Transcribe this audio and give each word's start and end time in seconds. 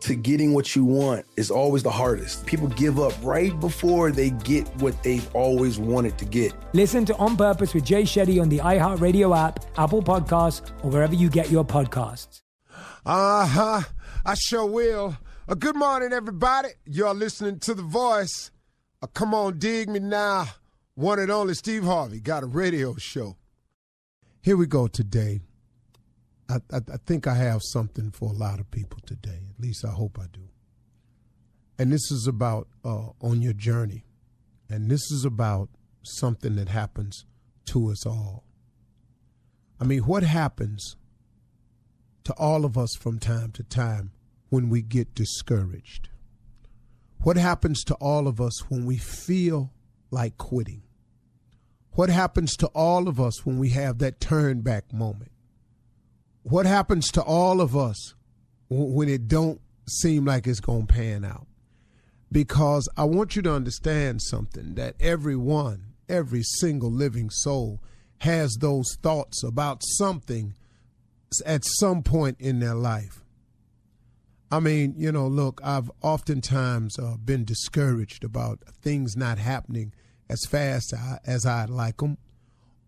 to 0.00 0.14
getting 0.14 0.54
what 0.54 0.74
you 0.74 0.84
want 0.84 1.26
is 1.36 1.50
always 1.50 1.82
the 1.82 1.90
hardest. 1.90 2.46
People 2.46 2.68
give 2.68 2.98
up 2.98 3.12
right 3.22 3.58
before 3.60 4.10
they 4.10 4.30
get 4.30 4.66
what 4.76 5.02
they've 5.02 5.28
always 5.34 5.78
wanted 5.78 6.16
to 6.18 6.24
get. 6.24 6.52
Listen 6.72 7.04
to 7.06 7.16
On 7.16 7.36
Purpose 7.36 7.74
with 7.74 7.84
Jay 7.84 8.02
Shetty 8.02 8.40
on 8.40 8.48
the 8.48 8.58
iHeartRadio 8.58 9.36
app, 9.36 9.64
Apple 9.76 10.02
Podcasts, 10.02 10.70
or 10.84 10.90
wherever 10.90 11.14
you 11.14 11.28
get 11.28 11.50
your 11.50 11.64
podcasts. 11.64 12.42
Uh 13.04 13.46
huh. 13.46 13.82
I 14.24 14.34
sure 14.34 14.66
will. 14.66 15.16
Uh, 15.48 15.54
good 15.54 15.76
morning, 15.76 16.12
everybody. 16.12 16.68
You're 16.84 17.14
listening 17.14 17.58
to 17.60 17.74
The 17.74 17.82
Voice. 17.82 18.50
Uh, 19.02 19.06
come 19.08 19.34
on, 19.34 19.58
dig 19.58 19.88
me 19.88 19.98
now. 19.98 20.46
One 20.94 21.18
and 21.18 21.30
only 21.30 21.54
Steve 21.54 21.84
Harvey 21.84 22.20
got 22.20 22.42
a 22.42 22.46
radio 22.46 22.94
show. 22.96 23.36
Here 24.42 24.56
we 24.56 24.66
go 24.66 24.86
today. 24.86 25.40
I, 26.50 26.60
I, 26.76 26.96
think 27.06 27.26
I 27.26 27.34
have 27.34 27.60
something 27.62 28.10
for 28.10 28.30
a 28.30 28.34
lot 28.36 28.58
of 28.58 28.70
people 28.70 28.98
today. 29.06 29.40
At 29.50 29.62
least 29.62 29.84
I 29.84 29.90
hope 29.90 30.18
I 30.18 30.26
do. 30.32 30.48
And 31.78 31.92
this 31.92 32.10
is 32.10 32.26
about 32.26 32.68
uh, 32.84 33.10
on 33.20 33.40
your 33.40 33.52
journey. 33.52 34.04
And 34.68 34.90
this 34.90 35.10
is 35.10 35.24
about 35.24 35.68
something 36.02 36.56
that 36.56 36.68
happens 36.68 37.24
to 37.66 37.90
us 37.90 38.04
all. 38.04 38.44
I 39.80 39.84
mean, 39.84 40.00
what 40.00 40.22
happens 40.22 40.96
to 42.24 42.34
all 42.34 42.64
of 42.64 42.76
us 42.76 42.94
from 42.98 43.18
time 43.18 43.52
to 43.52 43.62
time 43.62 44.12
when 44.48 44.68
we 44.68 44.82
get 44.82 45.14
discouraged? 45.14 46.08
What 47.22 47.36
happens 47.36 47.84
to 47.84 47.94
all 47.94 48.26
of 48.26 48.40
us 48.40 48.70
when 48.70 48.86
we 48.86 48.96
feel 48.96 49.72
like 50.10 50.36
quitting? 50.36 50.82
What 51.92 52.10
happens 52.10 52.56
to 52.56 52.66
all 52.68 53.08
of 53.08 53.20
us 53.20 53.44
when 53.44 53.58
we 53.58 53.70
have 53.70 53.98
that 53.98 54.20
turn 54.20 54.60
back 54.60 54.92
moment? 54.92 55.30
What 56.42 56.66
happens 56.66 57.10
to 57.12 57.22
all 57.22 57.60
of 57.60 57.76
us 57.76 58.14
when 58.68 59.08
it 59.08 59.28
don't 59.28 59.60
seem 59.88 60.24
like 60.24 60.46
it's 60.46 60.60
going 60.60 60.86
to 60.86 60.92
pan 60.92 61.24
out? 61.24 61.46
Because 62.32 62.88
i 62.96 63.04
want 63.04 63.34
you 63.34 63.42
to 63.42 63.52
understand 63.52 64.22
something 64.22 64.74
that 64.74 64.94
everyone 65.00 65.94
every 66.08 66.42
single 66.42 66.90
living 66.90 67.30
soul 67.30 67.80
has 68.18 68.56
those 68.60 68.96
thoughts 69.02 69.42
about 69.42 69.82
something 69.82 70.54
at 71.46 71.64
some 71.64 72.02
point 72.02 72.36
in 72.40 72.58
their 72.58 72.74
life. 72.74 73.24
I 74.50 74.60
mean 74.60 74.94
you 74.96 75.12
know 75.12 75.28
look 75.28 75.60
i've 75.62 75.90
oftentimes 76.02 76.98
uh, 76.98 77.16
been 77.16 77.44
discouraged 77.44 78.24
about 78.24 78.60
things 78.82 79.16
not 79.16 79.38
happening 79.38 79.92
as 80.28 80.44
fast 80.48 80.92
as 81.24 81.46
i'd 81.46 81.70
like 81.70 81.98
them 81.98 82.18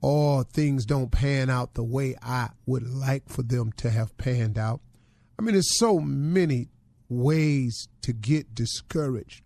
or 0.03 0.43
things 0.43 0.85
don't 0.85 1.13
pan 1.13 1.49
out 1.49 1.75
the 1.75 1.85
way 1.85 2.17
I 2.21 2.51
would 2.67 2.87
like 2.87 3.29
for 3.29 3.43
them 3.43 3.73
to 3.79 3.91
have 3.91 4.19
panned 4.19 4.59
out. 4.59 4.81
I 5.39 5.43
mean, 5.43 5.55
there's 5.55 5.79
so 5.79 6.01
many 6.01 6.69
ways 7.09 7.89
to 8.03 8.13
get 8.13 8.55
discouraged. 8.55 9.43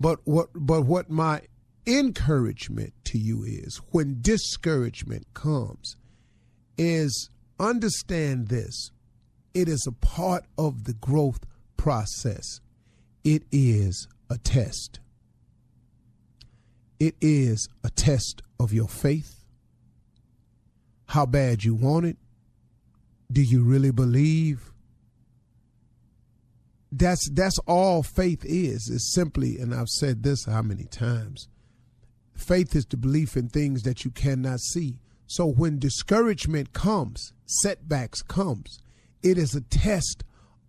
But 0.00 0.20
what 0.24 0.48
but 0.54 0.82
what 0.82 1.10
my 1.10 1.42
encouragement 1.86 2.94
to 3.04 3.18
you 3.18 3.44
is 3.44 3.80
when 3.90 4.22
discouragement 4.22 5.26
comes 5.34 5.96
is 6.78 7.28
understand 7.60 8.48
this. 8.48 8.90
It 9.52 9.68
is 9.68 9.86
a 9.86 9.92
part 9.92 10.44
of 10.58 10.84
the 10.84 10.94
growth 10.94 11.40
process. 11.76 12.60
It 13.22 13.44
is 13.52 14.08
a 14.28 14.38
test. 14.38 14.98
It 17.04 17.16
is 17.20 17.68
a 17.84 17.90
test 17.90 18.40
of 18.58 18.72
your 18.72 18.88
faith. 18.88 19.44
How 21.08 21.26
bad 21.26 21.62
you 21.62 21.74
want 21.74 22.06
it. 22.06 22.16
Do 23.30 23.42
you 23.42 23.62
really 23.62 23.90
believe? 23.90 24.72
That's 26.90 27.28
that's 27.30 27.58
all 27.66 28.02
faith 28.02 28.42
is. 28.46 28.88
Is 28.88 29.12
simply, 29.12 29.58
and 29.58 29.74
I've 29.74 29.90
said 29.90 30.22
this 30.22 30.46
how 30.46 30.62
many 30.62 30.84
times. 30.84 31.46
Faith 32.32 32.74
is 32.74 32.86
the 32.86 32.96
belief 32.96 33.36
in 33.36 33.50
things 33.50 33.82
that 33.82 34.06
you 34.06 34.10
cannot 34.10 34.60
see. 34.60 34.96
So 35.26 35.44
when 35.44 35.78
discouragement 35.78 36.72
comes, 36.72 37.34
setbacks 37.44 38.22
comes, 38.22 38.80
it 39.22 39.36
is 39.36 39.54
a 39.54 39.60
test 39.60 40.24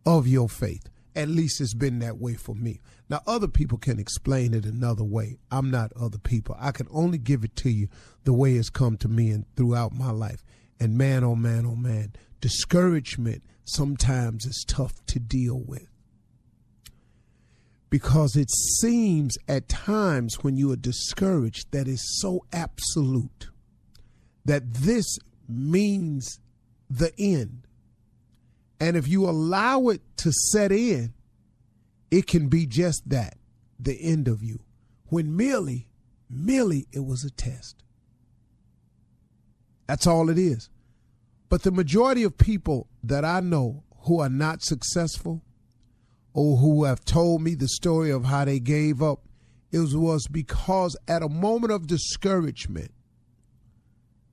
of 0.05 0.27
your 0.27 0.49
faith. 0.49 0.89
At 1.15 1.29
least 1.29 1.61
it's 1.61 1.73
been 1.73 1.99
that 1.99 2.17
way 2.17 2.33
for 2.33 2.53
me. 2.55 2.81
Now, 3.09 3.21
other 3.25 3.47
people 3.47 3.77
can 3.77 3.99
explain 3.99 4.53
it 4.53 4.65
another 4.65 5.03
way. 5.03 5.37
I'm 5.49 5.71
not 5.71 5.93
other 5.99 6.17
people. 6.17 6.57
I 6.59 6.71
can 6.71 6.87
only 6.91 7.17
give 7.17 7.43
it 7.43 7.55
to 7.57 7.69
you 7.69 7.87
the 8.25 8.33
way 8.33 8.55
it's 8.55 8.69
come 8.69 8.97
to 8.97 9.07
me 9.07 9.29
and 9.29 9.45
throughout 9.55 9.93
my 9.93 10.11
life. 10.11 10.43
And 10.79 10.97
man, 10.97 11.23
oh 11.23 11.35
man, 11.35 11.65
oh 11.65 11.75
man, 11.75 12.13
discouragement 12.41 13.43
sometimes 13.63 14.45
is 14.45 14.65
tough 14.67 15.05
to 15.07 15.19
deal 15.19 15.61
with. 15.65 15.87
Because 17.89 18.35
it 18.35 18.51
seems 18.51 19.37
at 19.47 19.69
times 19.69 20.43
when 20.43 20.57
you 20.57 20.71
are 20.71 20.77
discouraged 20.77 21.71
that 21.71 21.87
it's 21.87 22.19
so 22.19 22.45
absolute 22.51 23.47
that 24.43 24.73
this 24.73 25.17
means 25.47 26.39
the 26.89 27.13
end. 27.17 27.67
And 28.79 28.97
if 28.97 29.07
you 29.07 29.29
allow 29.29 29.87
it 29.87 30.01
to 30.17 30.31
set 30.31 30.71
in, 30.71 31.13
it 32.11 32.27
can 32.27 32.49
be 32.49 32.65
just 32.65 33.09
that 33.09 33.37
the 33.79 33.97
end 34.01 34.27
of 34.27 34.43
you. 34.43 34.59
When 35.07 35.35
merely, 35.35 35.87
merely 36.29 36.87
it 36.91 37.05
was 37.05 37.23
a 37.23 37.31
test. 37.31 37.83
That's 39.87 40.07
all 40.07 40.29
it 40.29 40.37
is. 40.37 40.69
But 41.49 41.63
the 41.63 41.71
majority 41.71 42.23
of 42.23 42.37
people 42.37 42.87
that 43.03 43.23
I 43.23 43.39
know 43.39 43.83
who 44.01 44.19
are 44.19 44.29
not 44.29 44.63
successful 44.63 45.43
or 46.33 46.57
who 46.57 46.83
have 46.83 47.05
told 47.05 47.41
me 47.41 47.55
the 47.55 47.67
story 47.67 48.11
of 48.11 48.25
how 48.25 48.45
they 48.45 48.59
gave 48.59 49.01
up, 49.01 49.21
it 49.71 49.79
was 49.93 50.27
because 50.27 50.97
at 51.07 51.23
a 51.23 51.29
moment 51.29 51.71
of 51.71 51.87
discouragement 51.87 52.91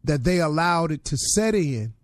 that 0.05 0.25
they 0.25 0.41
allowed 0.41 0.91
it 0.91 1.05
to 1.05 1.17
set 1.17 1.55
in 1.55 1.95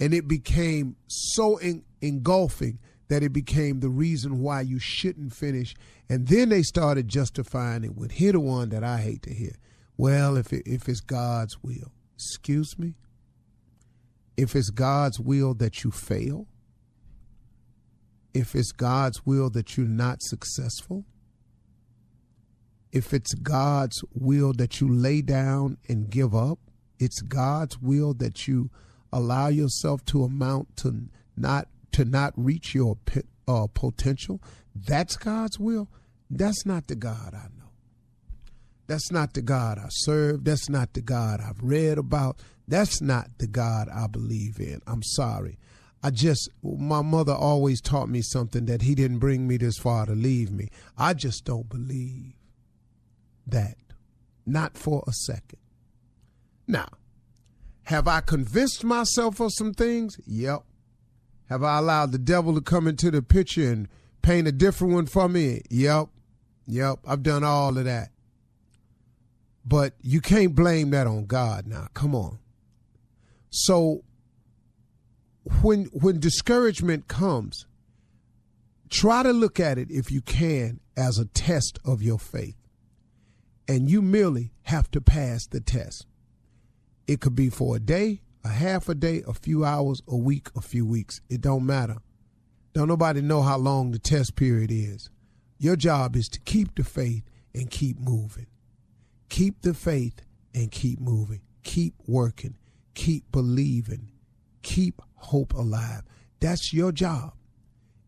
and 0.00 0.14
it 0.14 0.28
became 0.28 0.96
so 1.06 1.58
engulfing 2.00 2.78
that 3.08 3.22
it 3.22 3.32
became 3.32 3.80
the 3.80 3.88
reason 3.88 4.40
why 4.40 4.60
you 4.60 4.78
shouldn't 4.78 5.34
finish. 5.34 5.74
And 6.08 6.28
then 6.28 6.50
they 6.50 6.62
started 6.62 7.08
justifying 7.08 7.84
it 7.84 7.96
with 7.96 8.12
here 8.12 8.32
the 8.32 8.40
one 8.40 8.68
that 8.68 8.84
I 8.84 8.98
hate 8.98 9.22
to 9.22 9.34
hear. 9.34 9.56
Well, 9.96 10.36
if 10.36 10.52
it, 10.52 10.62
if 10.66 10.88
it's 10.88 11.00
God's 11.00 11.62
will, 11.62 11.92
excuse 12.14 12.78
me. 12.78 12.94
If 14.36 14.54
it's 14.54 14.70
God's 14.70 15.18
will 15.18 15.54
that 15.54 15.82
you 15.82 15.90
fail, 15.90 16.46
if 18.34 18.54
it's 18.54 18.70
God's 18.70 19.26
will 19.26 19.50
that 19.50 19.76
you're 19.76 19.86
not 19.86 20.22
successful, 20.22 21.04
if 22.92 23.12
it's 23.12 23.34
God's 23.34 24.02
will 24.14 24.52
that 24.54 24.80
you 24.80 24.88
lay 24.88 25.22
down 25.22 25.78
and 25.88 26.08
give 26.08 26.34
up, 26.34 26.58
it's 26.98 27.20
God's 27.20 27.78
will 27.80 28.14
that 28.14 28.46
you 28.46 28.70
allow 29.12 29.48
yourself 29.48 30.04
to 30.06 30.24
amount 30.24 30.76
to 30.78 31.08
not 31.36 31.68
to 31.92 32.04
not 32.04 32.32
reach 32.36 32.74
your 32.74 32.96
uh, 33.46 33.66
potential. 33.72 34.40
That's 34.74 35.16
God's 35.16 35.58
will. 35.58 35.88
That's 36.30 36.66
not 36.66 36.86
the 36.86 36.94
God 36.94 37.34
I 37.34 37.48
know. 37.58 37.70
That's 38.86 39.10
not 39.10 39.34
the 39.34 39.42
God 39.42 39.78
I 39.78 39.86
serve. 39.88 40.44
That's 40.44 40.68
not 40.68 40.94
the 40.94 41.00
God 41.00 41.40
I've 41.40 41.62
read 41.62 41.98
about. 41.98 42.40
That's 42.66 43.00
not 43.00 43.38
the 43.38 43.46
God 43.46 43.88
I 43.88 44.06
believe 44.06 44.58
in. 44.60 44.80
I'm 44.86 45.02
sorry. 45.02 45.58
I 46.02 46.10
just, 46.10 46.48
my 46.62 47.02
mother 47.02 47.32
always 47.32 47.80
taught 47.80 48.08
me 48.08 48.22
something 48.22 48.66
that 48.66 48.82
he 48.82 48.94
didn't 48.94 49.18
bring 49.18 49.48
me 49.48 49.56
this 49.56 49.78
far 49.78 50.06
to 50.06 50.12
leave 50.12 50.50
me. 50.52 50.68
I 50.96 51.14
just 51.14 51.44
don't 51.44 51.68
believe 51.68 52.34
that. 53.46 53.76
Not 54.46 54.78
for 54.78 55.02
a 55.06 55.12
second. 55.12 55.58
Now, 56.66 56.88
have 57.88 58.06
I 58.06 58.20
convinced 58.20 58.84
myself 58.84 59.40
of 59.40 59.50
some 59.54 59.72
things? 59.72 60.20
Yep. 60.26 60.62
Have 61.48 61.62
I 61.62 61.78
allowed 61.78 62.12
the 62.12 62.18
devil 62.18 62.54
to 62.54 62.60
come 62.60 62.86
into 62.86 63.10
the 63.10 63.22
picture 63.22 63.72
and 63.72 63.88
paint 64.20 64.46
a 64.46 64.52
different 64.52 64.92
one 64.92 65.06
for 65.06 65.26
me? 65.26 65.62
Yep. 65.70 66.08
Yep. 66.66 66.98
I've 67.06 67.22
done 67.22 67.44
all 67.44 67.78
of 67.78 67.86
that. 67.86 68.10
But 69.64 69.94
you 70.02 70.20
can't 70.20 70.54
blame 70.54 70.90
that 70.90 71.06
on 71.06 71.24
God 71.24 71.66
now. 71.66 71.88
Come 71.94 72.14
on. 72.14 72.38
So 73.48 74.04
when 75.62 75.86
when 75.86 76.20
discouragement 76.20 77.08
comes, 77.08 77.64
try 78.90 79.22
to 79.22 79.32
look 79.32 79.58
at 79.58 79.78
it 79.78 79.90
if 79.90 80.10
you 80.10 80.20
can 80.20 80.80
as 80.94 81.16
a 81.16 81.24
test 81.24 81.78
of 81.86 82.02
your 82.02 82.18
faith. 82.18 82.56
And 83.66 83.88
you 83.88 84.02
merely 84.02 84.52
have 84.64 84.90
to 84.90 85.00
pass 85.00 85.46
the 85.46 85.60
test. 85.60 86.04
It 87.08 87.20
could 87.22 87.34
be 87.34 87.48
for 87.48 87.74
a 87.74 87.80
day, 87.80 88.20
a 88.44 88.48
half 88.48 88.88
a 88.88 88.94
day, 88.94 89.24
a 89.26 89.32
few 89.32 89.64
hours, 89.64 90.02
a 90.06 90.16
week, 90.16 90.48
a 90.54 90.60
few 90.60 90.86
weeks. 90.86 91.22
It 91.30 91.40
don't 91.40 91.64
matter. 91.64 91.96
Don't 92.74 92.86
nobody 92.86 93.22
know 93.22 93.40
how 93.40 93.56
long 93.56 93.90
the 93.90 93.98
test 93.98 94.36
period 94.36 94.70
is. 94.70 95.08
Your 95.58 95.74
job 95.74 96.14
is 96.14 96.28
to 96.28 96.40
keep 96.40 96.74
the 96.74 96.84
faith 96.84 97.24
and 97.54 97.70
keep 97.70 97.98
moving. 97.98 98.46
Keep 99.30 99.62
the 99.62 99.72
faith 99.72 100.20
and 100.54 100.70
keep 100.70 101.00
moving. 101.00 101.40
Keep 101.64 101.94
working. 102.06 102.56
Keep 102.94 103.32
believing. 103.32 104.12
Keep 104.62 105.00
hope 105.14 105.54
alive. 105.54 106.02
That's 106.40 106.74
your 106.74 106.92
job. 106.92 107.32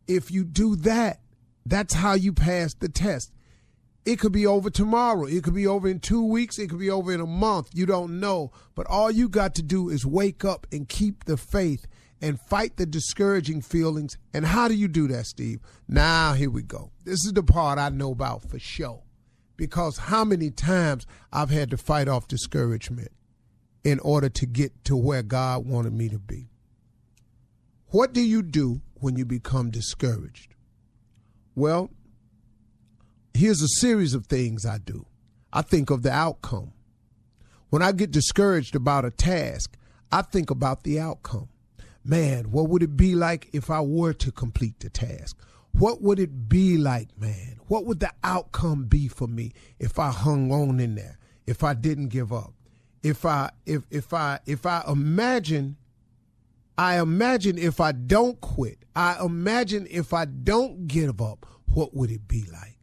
If 0.06 0.31
you 0.31 0.44
do 0.44 0.76
that, 0.76 1.20
that's 1.64 1.94
how 1.94 2.14
you 2.14 2.32
pass 2.35 2.75
the 2.75 2.88
test. 2.88 3.32
It 4.05 4.19
could 4.19 4.32
be 4.32 4.47
over 4.47 4.70
tomorrow. 4.70 5.26
It 5.26 5.44
could 5.44 5.55
be 5.55 5.67
over 5.67 5.88
in 5.88 6.00
two 6.00 6.25
weeks. 6.25 6.58
It 6.58 6.70
could 6.70 6.79
be 6.79 6.91
over 6.91 7.12
in 7.12 7.20
a 7.20 7.26
month. 7.26 7.70
You 7.75 7.87
don't 7.87 8.19
know. 8.19 8.50
But 8.75 8.87
all 8.87 9.11
you 9.11 9.29
got 9.29 9.55
to 9.56 9.62
do 9.62 9.88
is 9.88 10.06
wake 10.06 10.44
up 10.44 10.67
and 10.73 10.88
keep 10.88 11.25
the 11.25 11.37
faith 11.37 11.87
and 12.23 12.41
fight 12.41 12.76
the 12.76 12.87
discouraging 12.87 13.61
feelings. 13.61 14.17
And 14.32 14.47
how 14.47 14.69
do 14.69 14.75
you 14.75 14.88
do 14.88 15.06
that, 15.08 15.26
Steve? 15.26 15.61
Now, 15.87 16.32
here 16.32 16.50
we 16.50 16.62
go. 16.62 16.91
This 17.05 17.25
is 17.25 17.32
the 17.35 17.43
part 17.43 17.79
I 17.79 17.91
know 17.91 18.12
about 18.12 18.49
for 18.49 18.58
sure. 18.58 19.02
Because 19.56 19.99
how 19.99 20.25
many 20.25 20.50
times 20.50 21.06
I've 21.32 21.50
had 21.50 21.70
to 21.70 21.76
fight 21.76 22.08
off 22.08 22.26
discouragement 22.26 23.12
in 23.85 23.99
order 24.00 24.29
to 24.29 24.47
get 24.47 24.85
to 24.85 24.97
where 24.97 25.23
God 25.23 25.67
wanted 25.67 25.93
me 25.93 26.08
to 26.08 26.19
be. 26.19 26.49
What 27.88 28.12
do 28.12 28.20
you 28.20 28.43
do 28.43 28.82
when 28.94 29.17
you 29.17 29.25
become 29.25 29.70
discouraged? 29.70 30.55
Well, 31.55 31.91
here's 33.35 33.62
a 33.62 33.69
series 33.69 34.15
of 34.15 34.27
things 34.27 34.67
I 34.67 34.79
do. 34.79 35.06
I 35.53 35.62
think 35.62 35.91
of 35.91 36.03
the 36.03 36.12
outcome. 36.12 36.73
When 37.71 37.82
I 37.82 37.93
get 37.93 38.11
discouraged 38.11 38.75
about 38.75 39.05
a 39.05 39.11
task, 39.11 39.77
I 40.12 40.23
think 40.23 40.50
about 40.50 40.82
the 40.82 40.99
outcome. 40.99 41.49
Man, 42.05 42.50
what 42.50 42.69
would 42.69 42.82
it 42.82 42.97
be 42.97 43.15
like 43.15 43.49
if 43.53 43.71
I 43.71 43.81
were 43.81 44.12
to 44.15 44.32
complete 44.32 44.81
the 44.81 44.91
task? 44.91 45.37
What 45.73 46.03
would 46.03 46.19
it 46.19 46.49
be 46.49 46.77
like, 46.77 47.17
man? 47.19 47.61
What 47.69 47.85
would 47.87 48.00
the 48.00 48.11
outcome 48.25 48.85
be 48.87 49.06
for 49.06 49.29
me 49.29 49.53
if 49.79 49.99
I 49.99 50.11
hung 50.11 50.50
on 50.50 50.81
in 50.81 50.97
there? 50.97 51.19
If 51.47 51.62
I 51.62 51.75
didn't 51.75 52.09
give 52.09 52.33
up? 52.33 52.55
If 53.03 53.25
I 53.25 53.50
if 53.67 53.83
if 53.91 54.12
I 54.12 54.41
if 54.47 54.67
I 54.67 54.83
imagine 54.88 55.76
I 56.76 56.99
imagine 57.00 57.59
if 57.59 57.81
I 57.81 57.93
don't 57.93 58.41
quit, 58.41 58.79
I 58.97 59.25
imagine 59.25 59.87
if 59.91 60.12
I 60.12 60.25
don't 60.25 60.87
give 60.87 61.21
up, 61.21 61.47
what 61.67 61.94
would 61.94 62.11
it 62.11 62.26
be 62.26 62.44
like? 62.50 62.80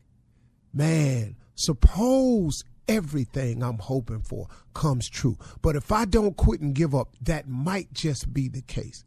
Man, 0.78 1.36
suppose 1.56 2.64
everything 2.88 3.64
I'm 3.64 3.80
hoping 3.80 4.22
for 4.22 4.48
comes 4.74 5.10
true. 5.10 5.38
But 5.62 5.76
if 5.76 5.92
I 5.92 6.06
don't 6.06 6.38
quit 6.38 6.62
and 6.62 6.74
give 6.74 6.96
up, 6.96 7.16
that 7.22 7.48
might 7.48 7.92
just 7.94 8.34
be 8.34 8.48
the 8.48 8.62
case. 8.62 9.04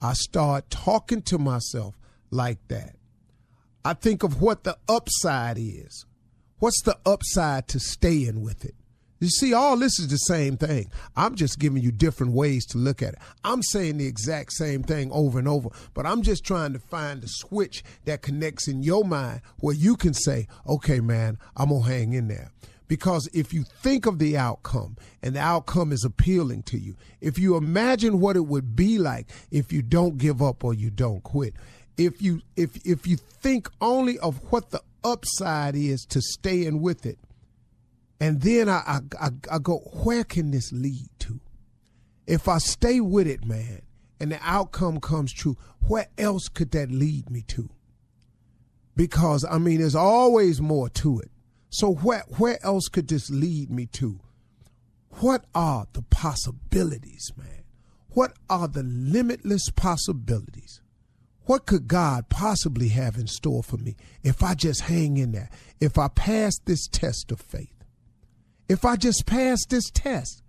I 0.00 0.14
start 0.14 0.68
talking 0.68 1.22
to 1.22 1.38
myself 1.38 1.98
like 2.30 2.58
that. 2.68 2.96
I 3.84 3.94
think 3.94 4.22
of 4.22 4.40
what 4.42 4.64
the 4.64 4.76
upside 4.88 5.58
is. 5.58 6.06
What's 6.58 6.82
the 6.82 6.98
upside 7.06 7.68
to 7.68 7.80
staying 7.80 8.42
with 8.42 8.64
it? 8.64 8.74
You 9.22 9.28
see, 9.28 9.54
all 9.54 9.76
this 9.76 10.00
is 10.00 10.08
the 10.08 10.16
same 10.16 10.56
thing. 10.56 10.90
I'm 11.14 11.36
just 11.36 11.60
giving 11.60 11.80
you 11.80 11.92
different 11.92 12.32
ways 12.32 12.66
to 12.66 12.78
look 12.78 13.02
at 13.02 13.12
it. 13.12 13.20
I'm 13.44 13.62
saying 13.62 13.98
the 13.98 14.06
exact 14.08 14.52
same 14.52 14.82
thing 14.82 15.12
over 15.12 15.38
and 15.38 15.46
over, 15.46 15.68
but 15.94 16.06
I'm 16.06 16.22
just 16.22 16.42
trying 16.42 16.72
to 16.72 16.80
find 16.80 17.22
the 17.22 17.28
switch 17.28 17.84
that 18.04 18.22
connects 18.22 18.66
in 18.66 18.82
your 18.82 19.04
mind 19.04 19.42
where 19.60 19.76
you 19.76 19.94
can 19.94 20.12
say, 20.12 20.48
okay, 20.66 20.98
man, 20.98 21.38
I'm 21.56 21.68
going 21.68 21.84
to 21.84 21.88
hang 21.88 22.12
in 22.14 22.26
there. 22.26 22.50
Because 22.88 23.28
if 23.32 23.52
you 23.52 23.62
think 23.62 24.06
of 24.06 24.18
the 24.18 24.36
outcome 24.36 24.96
and 25.22 25.36
the 25.36 25.40
outcome 25.40 25.92
is 25.92 26.04
appealing 26.04 26.64
to 26.64 26.76
you, 26.76 26.96
if 27.20 27.38
you 27.38 27.56
imagine 27.56 28.18
what 28.18 28.34
it 28.34 28.46
would 28.46 28.74
be 28.74 28.98
like 28.98 29.28
if 29.52 29.72
you 29.72 29.82
don't 29.82 30.18
give 30.18 30.42
up 30.42 30.64
or 30.64 30.74
you 30.74 30.90
don't 30.90 31.22
quit, 31.22 31.54
if 31.96 32.20
you 32.20 32.42
if 32.56 32.84
if 32.84 33.06
you 33.06 33.18
think 33.18 33.70
only 33.80 34.18
of 34.18 34.38
what 34.50 34.70
the 34.70 34.82
upside 35.04 35.76
is 35.76 36.04
to 36.10 36.20
staying 36.20 36.82
with 36.82 37.06
it, 37.06 37.18
and 38.22 38.40
then 38.40 38.68
I, 38.68 39.00
I, 39.20 39.30
I, 39.50 39.58
go, 39.58 39.78
where 40.04 40.22
can 40.22 40.52
this 40.52 40.70
lead 40.70 41.08
to? 41.18 41.40
If 42.24 42.46
I 42.46 42.58
stay 42.58 43.00
with 43.00 43.26
it, 43.26 43.44
man, 43.44 43.82
and 44.20 44.30
the 44.30 44.38
outcome 44.42 45.00
comes 45.00 45.32
true, 45.32 45.56
where 45.88 46.06
else 46.16 46.46
could 46.46 46.70
that 46.70 46.92
lead 46.92 47.30
me 47.30 47.42
to? 47.48 47.68
Because, 48.94 49.44
I 49.44 49.58
mean, 49.58 49.80
there's 49.80 49.96
always 49.96 50.60
more 50.60 50.88
to 50.90 51.18
it. 51.18 51.32
So 51.70 51.94
where, 51.94 52.22
where 52.38 52.64
else 52.64 52.86
could 52.86 53.08
this 53.08 53.28
lead 53.28 53.72
me 53.72 53.86
to? 53.86 54.20
What 55.18 55.44
are 55.52 55.88
the 55.92 56.02
possibilities, 56.02 57.32
man? 57.36 57.64
What 58.10 58.34
are 58.48 58.68
the 58.68 58.84
limitless 58.84 59.68
possibilities? 59.74 60.80
What 61.46 61.66
could 61.66 61.88
God 61.88 62.28
possibly 62.28 62.90
have 62.90 63.16
in 63.16 63.26
store 63.26 63.64
for 63.64 63.78
me 63.78 63.96
if 64.22 64.44
I 64.44 64.54
just 64.54 64.82
hang 64.82 65.16
in 65.16 65.32
there, 65.32 65.50
if 65.80 65.98
I 65.98 66.06
pass 66.06 66.56
this 66.64 66.86
test 66.86 67.32
of 67.32 67.40
faith? 67.40 67.81
If 68.72 68.86
I 68.86 68.96
just 68.96 69.26
pass 69.26 69.58
this 69.68 69.90
test. 69.90 70.42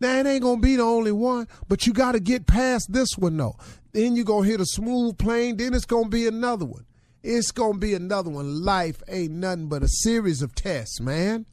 Now 0.00 0.18
it 0.18 0.26
ain't 0.26 0.42
gonna 0.42 0.60
be 0.60 0.76
the 0.76 0.82
only 0.82 1.12
one, 1.12 1.48
but 1.66 1.86
you 1.86 1.92
gotta 1.92 2.20
get 2.20 2.46
past 2.46 2.92
this 2.92 3.16
one 3.16 3.36
though. 3.38 3.56
Then 3.92 4.16
you're 4.16 4.24
gonna 4.24 4.46
hit 4.46 4.60
a 4.60 4.66
smooth 4.66 5.16
plane, 5.18 5.56
then 5.56 5.72
it's 5.72 5.86
gonna 5.86 6.08
be 6.08 6.26
another 6.26 6.66
one. 6.66 6.84
It's 7.22 7.50
gonna 7.50 7.78
be 7.78 7.94
another 7.94 8.30
one. 8.30 8.62
Life 8.62 9.02
ain't 9.08 9.32
nothing 9.32 9.68
but 9.68 9.82
a 9.82 9.88
series 9.88 10.42
of 10.42 10.54
tests, 10.54 11.00
man. 11.00 11.46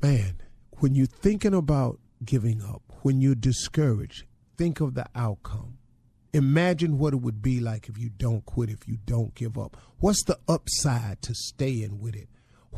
Man, 0.00 0.40
when 0.78 0.94
you're 0.94 1.06
thinking 1.06 1.54
about 1.54 1.98
giving 2.24 2.62
up, 2.62 2.82
when 3.02 3.20
you're 3.20 3.34
discouraged, 3.34 4.24
think 4.56 4.80
of 4.80 4.94
the 4.94 5.06
outcome. 5.14 5.78
Imagine 6.32 6.98
what 6.98 7.12
it 7.12 7.20
would 7.20 7.42
be 7.42 7.60
like 7.60 7.88
if 7.88 7.98
you 7.98 8.10
don't 8.10 8.46
quit, 8.46 8.70
if 8.70 8.88
you 8.88 8.96
don't 9.06 9.34
give 9.34 9.58
up. 9.58 9.76
What's 9.98 10.24
the 10.24 10.38
upside 10.48 11.20
to 11.22 11.34
staying 11.34 12.00
with 12.00 12.14
it? 12.14 12.28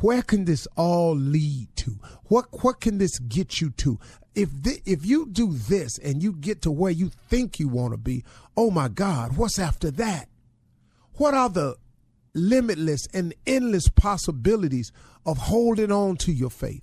Where 0.01 0.21
can 0.21 0.45
this 0.45 0.67
all 0.75 1.15
lead 1.15 1.69
to? 1.77 1.97
What 2.25 2.63
what 2.63 2.81
can 2.81 2.97
this 2.97 3.17
get 3.19 3.61
you 3.61 3.69
to? 3.71 3.99
If 4.33 4.63
th- 4.63 4.81
if 4.85 5.05
you 5.05 5.27
do 5.27 5.53
this 5.53 5.97
and 5.97 6.21
you 6.21 6.33
get 6.33 6.61
to 6.63 6.71
where 6.71 6.91
you 6.91 7.09
think 7.29 7.59
you 7.59 7.69
want 7.69 7.93
to 7.93 7.97
be, 7.97 8.23
oh 8.57 8.71
my 8.71 8.89
God, 8.89 9.37
what's 9.37 9.59
after 9.59 9.91
that? 9.91 10.27
What 11.13 11.33
are 11.33 11.49
the 11.49 11.77
limitless 12.33 13.07
and 13.13 13.33
endless 13.47 13.87
possibilities 13.87 14.91
of 15.25 15.37
holding 15.37 15.91
on 15.91 16.17
to 16.17 16.33
your 16.33 16.49
faith? 16.49 16.81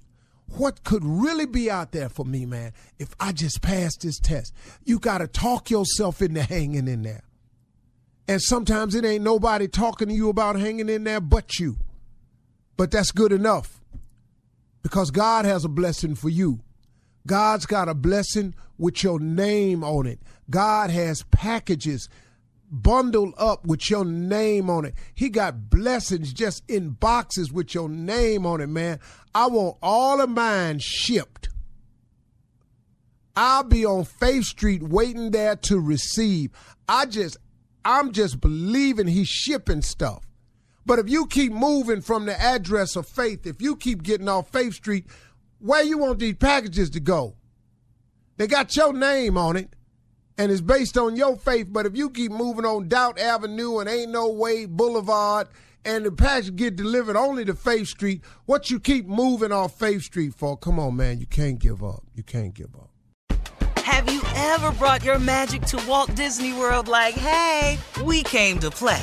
what 0.56 0.84
could 0.84 1.04
really 1.04 1.46
be 1.46 1.70
out 1.70 1.92
there 1.92 2.08
for 2.08 2.24
me, 2.24 2.44
man, 2.44 2.72
if 2.98 3.14
I 3.18 3.32
just 3.32 3.62
pass 3.62 3.96
this 3.96 4.18
test. 4.18 4.52
You 4.84 4.98
got 4.98 5.18
to 5.18 5.26
talk 5.26 5.70
yourself 5.70 6.20
into 6.20 6.42
hanging 6.42 6.88
in 6.88 7.02
there. 7.02 7.22
And 8.28 8.40
sometimes 8.40 8.94
it 8.94 9.04
ain't 9.04 9.24
nobody 9.24 9.66
talking 9.66 10.08
to 10.08 10.14
you 10.14 10.28
about 10.28 10.58
hanging 10.58 10.88
in 10.88 11.04
there 11.04 11.20
but 11.20 11.58
you. 11.58 11.76
But 12.76 12.90
that's 12.90 13.12
good 13.12 13.32
enough 13.32 13.80
because 14.82 15.10
God 15.10 15.44
has 15.44 15.64
a 15.64 15.68
blessing 15.68 16.14
for 16.14 16.28
you. 16.28 16.60
God's 17.26 17.66
got 17.66 17.88
a 17.88 17.94
blessing 17.94 18.54
with 18.78 19.02
your 19.04 19.20
name 19.20 19.84
on 19.84 20.06
it. 20.06 20.20
God 20.50 20.90
has 20.90 21.22
packages 21.24 22.08
bundled 22.72 23.34
up 23.36 23.66
with 23.66 23.90
your 23.90 24.04
name 24.04 24.70
on 24.70 24.86
it. 24.86 24.94
He 25.14 25.28
got 25.28 25.70
blessings 25.70 26.32
just 26.32 26.64
in 26.68 26.90
boxes 26.90 27.52
with 27.52 27.74
your 27.74 27.88
name 27.88 28.46
on 28.46 28.60
it, 28.60 28.68
man. 28.68 28.98
I 29.34 29.46
want 29.46 29.76
all 29.82 30.20
of 30.20 30.30
mine 30.30 30.78
shipped. 30.80 31.50
I'll 33.36 33.64
be 33.64 33.84
on 33.86 34.04
Faith 34.04 34.44
Street 34.44 34.82
waiting 34.82 35.30
there 35.30 35.56
to 35.56 35.78
receive. 35.78 36.50
I 36.88 37.06
just, 37.06 37.36
I'm 37.84 38.12
just 38.12 38.40
believing 38.40 39.06
he's 39.06 39.28
shipping 39.28 39.82
stuff. 39.82 40.24
But 40.84 40.98
if 40.98 41.08
you 41.08 41.26
keep 41.26 41.52
moving 41.52 42.00
from 42.00 42.26
the 42.26 42.40
address 42.40 42.96
of 42.96 43.06
faith, 43.06 43.46
if 43.46 43.62
you 43.62 43.76
keep 43.76 44.02
getting 44.02 44.28
off 44.28 44.50
Faith 44.50 44.74
Street, 44.74 45.06
where 45.58 45.82
you 45.82 45.98
want 45.98 46.18
these 46.18 46.34
packages 46.34 46.90
to 46.90 47.00
go? 47.00 47.36
They 48.36 48.46
got 48.46 48.74
your 48.74 48.92
name 48.92 49.38
on 49.38 49.56
it 49.56 49.74
and 50.38 50.50
it's 50.50 50.60
based 50.60 50.98
on 50.98 51.14
your 51.16 51.36
faith. 51.36 51.68
But 51.70 51.86
if 51.86 51.96
you 51.96 52.10
keep 52.10 52.32
moving 52.32 52.64
on 52.64 52.88
Doubt 52.88 53.18
Avenue 53.18 53.78
and 53.78 53.88
Ain't 53.88 54.10
No 54.10 54.28
Way 54.28 54.66
Boulevard 54.66 55.48
and 55.84 56.04
the 56.04 56.12
package 56.12 56.56
get 56.56 56.76
delivered 56.76 57.16
only 57.16 57.44
to 57.44 57.54
Faith 57.54 57.88
Street, 57.88 58.22
what 58.46 58.70
you 58.70 58.80
keep 58.80 59.06
moving 59.06 59.52
off 59.52 59.78
Faith 59.78 60.02
Street 60.02 60.34
for? 60.34 60.56
Come 60.56 60.78
on, 60.80 60.96
man, 60.96 61.20
you 61.20 61.26
can't 61.26 61.58
give 61.58 61.84
up. 61.84 62.02
You 62.14 62.22
can't 62.22 62.54
give 62.54 62.74
up. 62.74 62.88
Have 63.84 64.10
you 64.12 64.22
ever 64.34 64.72
brought 64.72 65.04
your 65.04 65.18
magic 65.18 65.62
to 65.62 65.80
Walt 65.88 66.14
Disney 66.14 66.52
World 66.52 66.88
like, 66.88 67.14
hey, 67.14 67.78
we 68.04 68.22
came 68.22 68.58
to 68.60 68.70
play? 68.70 69.02